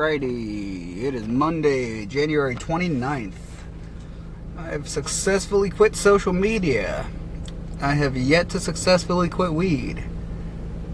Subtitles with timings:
[0.00, 3.34] Alrighty, it is Monday, January 29th.
[4.56, 7.06] I have successfully quit social media.
[7.82, 9.98] I have yet to successfully quit weed.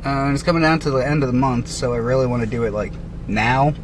[0.05, 2.43] Uh, and it's coming down to the end of the month, so I really want
[2.43, 2.93] to do it like
[3.29, 3.75] now.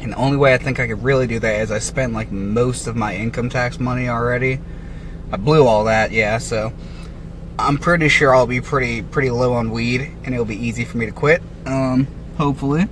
[0.00, 2.32] And the only way I think I could really do that is I spent like
[2.32, 4.58] most of my income tax money already.
[5.30, 6.72] I blew all that, yeah, so
[7.56, 10.96] I'm pretty sure I'll be pretty pretty low on weed and it'll be easy for
[10.96, 11.40] me to quit.
[11.66, 12.88] Um, hopefully.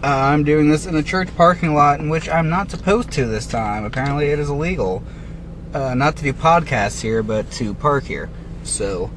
[0.00, 3.26] Uh, I'm doing this in a church parking lot in which I'm not supposed to
[3.26, 3.84] this time.
[3.84, 5.02] Apparently, it is illegal.
[5.74, 8.30] Uh, not to do podcasts here, but to park here.
[8.62, 9.10] So,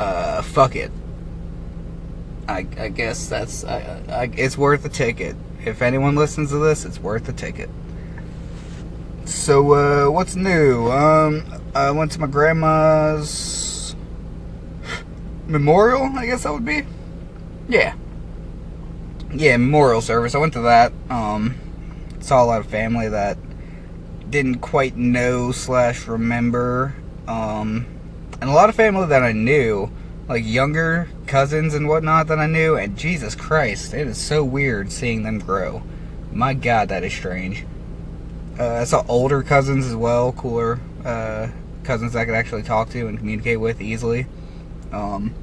[0.00, 0.90] uh, fuck it.
[2.48, 3.64] I, I guess that's.
[3.64, 5.36] I, I, it's worth a ticket.
[5.64, 7.70] If anyone listens to this, it's worth a ticket.
[9.26, 10.90] So, uh, what's new?
[10.90, 13.94] Um, I went to my grandma's
[15.46, 16.82] memorial, I guess that would be.
[17.68, 17.94] Yeah
[19.32, 20.34] yeah, memorial service.
[20.34, 20.92] I went to that.
[21.10, 21.56] Um,
[22.20, 23.38] saw a lot of family that
[24.30, 26.94] didn't quite know slash remember.
[27.28, 27.86] Um,
[28.40, 29.90] and a lot of family that I knew,
[30.28, 32.76] like younger cousins and whatnot that I knew.
[32.76, 35.82] And Jesus Christ, it is so weird seeing them grow.
[36.32, 37.64] My God, that is strange.
[38.58, 41.48] Uh, I saw older cousins as well, cooler uh,
[41.84, 44.26] cousins I could actually talk to and communicate with easily.
[44.92, 45.34] Um,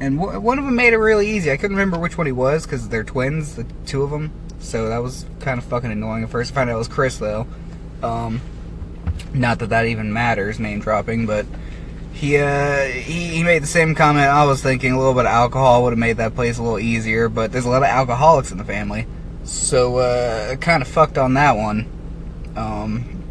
[0.00, 1.50] and one of them made it really easy.
[1.50, 4.32] I couldn't remember which one he was because they're twins, the two of them.
[4.58, 6.52] So that was kind of fucking annoying at first.
[6.52, 7.46] I found out it was Chris though.
[8.02, 8.40] Um,
[9.32, 11.46] not that that even matters, name dropping, but
[12.12, 14.92] he, uh, he he made the same comment I was thinking.
[14.92, 17.64] A little bit of alcohol would have made that place a little easier, but there's
[17.64, 19.06] a lot of alcoholics in the family,
[19.44, 21.86] so uh, kind of fucked on that one.
[22.56, 23.24] Um,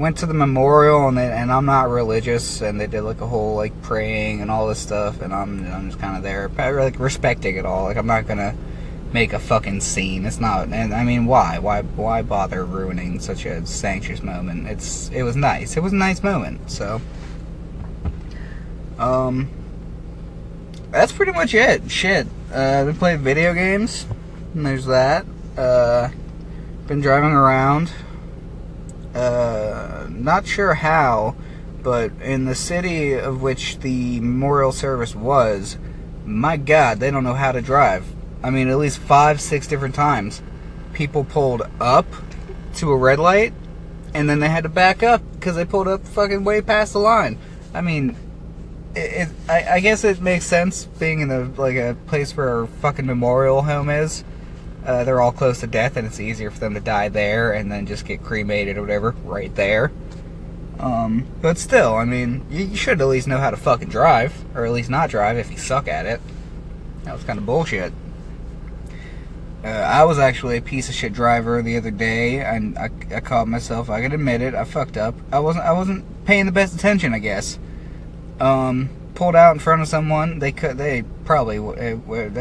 [0.00, 3.26] went to the memorial and they, and I'm not religious and they did like a
[3.26, 6.48] whole like praying and all this stuff and I'm I'm just kind of there
[6.82, 7.84] like respecting it all.
[7.84, 8.56] Like I'm not gonna
[9.12, 10.24] make a fucking scene.
[10.24, 11.58] It's not and I mean why?
[11.58, 14.68] Why why bother ruining such a sanctuous moment?
[14.68, 15.76] It's it was nice.
[15.76, 17.02] It was a nice moment so.
[18.98, 19.50] Um
[20.90, 21.90] that's pretty much it.
[21.90, 22.26] Shit.
[22.52, 24.06] Uh, I've been playing video games.
[24.54, 25.26] And there's that.
[25.58, 26.08] Uh
[26.86, 27.92] been driving around
[29.14, 31.36] uh, not sure how,
[31.82, 35.78] but in the city of which the memorial service was,
[36.24, 38.06] my God, they don't know how to drive.
[38.42, 40.42] I mean, at least five, six different times,
[40.92, 42.06] people pulled up
[42.76, 43.52] to a red light,
[44.14, 46.98] and then they had to back up because they pulled up fucking way past the
[46.98, 47.38] line.
[47.74, 48.16] I mean,
[48.94, 52.62] it, it I, I, guess it makes sense being in a like a place where
[52.62, 54.24] a fucking memorial home is
[54.84, 57.70] uh, they're all close to death, and it's easier for them to die there and
[57.70, 59.92] then just get cremated or whatever right there.
[60.78, 64.32] Um, but still, I mean, you, you, should at least know how to fucking drive,
[64.54, 66.22] or at least not drive if you suck at it.
[67.04, 67.92] That was kind of bullshit.
[69.62, 73.20] Uh, I was actually a piece of shit driver the other day, and I, I
[73.20, 73.90] caught myself.
[73.90, 74.54] I can admit it.
[74.54, 75.14] I fucked up.
[75.30, 75.66] I wasn't.
[75.66, 77.12] I wasn't paying the best attention.
[77.12, 77.58] I guess.
[78.40, 81.94] Um, pulled out in front of someone, they could they probably they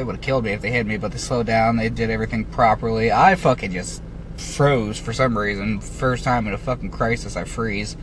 [0.04, 1.78] would have killed me if they hit me, but they slowed down.
[1.78, 3.12] They did everything properly.
[3.12, 4.02] I fucking just
[4.38, 5.80] froze for some reason.
[5.82, 7.98] First time in a fucking crisis, I freeze.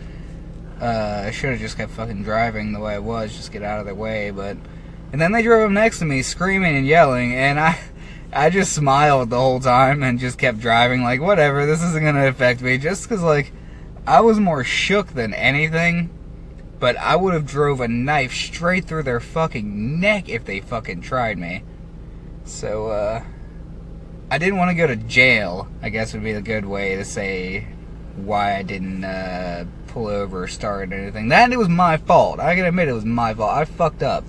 [0.80, 3.80] Uh, I should have just kept fucking driving the way I was, just get out
[3.80, 4.30] of their way.
[4.30, 4.56] But
[5.12, 7.78] and then they drove up next to me, screaming and yelling, and I.
[8.32, 12.26] I just smiled the whole time and just kept driving like whatever this isn't gonna
[12.26, 13.50] affect me just because like
[14.06, 16.10] I was more shook than anything
[16.78, 21.00] but I would have drove a knife straight through their fucking neck if they fucking
[21.00, 21.62] tried me.
[22.44, 23.24] So, uh,
[24.30, 27.04] I didn't want to go to jail, I guess would be the good way to
[27.04, 27.66] say
[28.16, 31.28] why I didn't, uh, pull over or start or anything.
[31.28, 32.38] That it was my fault.
[32.38, 33.52] I can admit it was my fault.
[33.52, 34.24] I fucked up.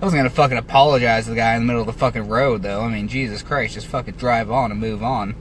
[0.00, 2.62] I wasn't gonna fucking apologize to the guy in the middle of the fucking road,
[2.62, 2.82] though.
[2.82, 5.34] I mean, Jesus Christ, just fucking drive on and move on.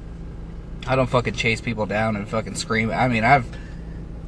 [0.88, 2.92] I don't fucking chase people down and fucking scream.
[2.92, 3.46] I mean, I've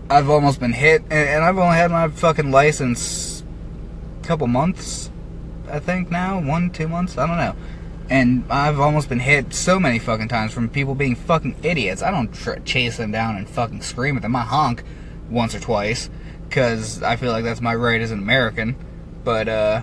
[0.09, 3.43] I've almost been hit, and I've only had my fucking license
[4.21, 5.09] a couple months,
[5.69, 7.55] I think now, one, two months, I don't know.
[8.07, 12.03] And I've almost been hit so many fucking times from people being fucking idiots.
[12.03, 12.31] I don't
[12.65, 14.35] chase them down and fucking scream at them.
[14.35, 14.83] I honk
[15.31, 16.09] once or twice,
[16.47, 18.75] because I feel like that's my right as an American.
[19.23, 19.81] But, uh,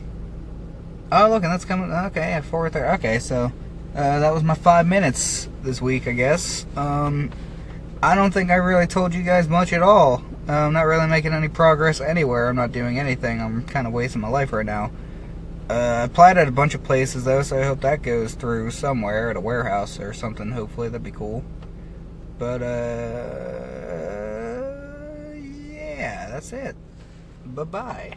[1.11, 3.53] oh, look, and that's coming, okay, at 4.30, okay, so,
[3.97, 6.65] uh, that was my five minutes this week, I guess.
[6.77, 7.31] Um,
[8.03, 10.25] I don't think I really told you guys much at all.
[10.49, 12.49] Uh, I'm not really making any progress anywhere.
[12.49, 13.41] I'm not doing anything.
[13.41, 14.91] I'm kind of wasting my life right now.
[15.71, 18.73] Uh, I applied at a bunch of places though, so I hope that goes through
[18.73, 20.51] somewhere at a warehouse or something.
[20.51, 21.45] Hopefully, that'd be cool.
[22.41, 22.67] But, uh,
[25.37, 26.75] yeah, that's it.
[27.47, 28.15] Bye bye.